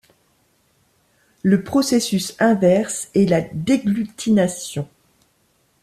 Le 1.43 1.63
processus 1.63 2.35
inverse 2.39 3.09
est 3.13 3.29
la 3.29 3.41
déglutination. 3.41 4.89